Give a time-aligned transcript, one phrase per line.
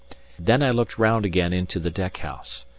[0.39, 2.65] Then I looked round again into the deck house.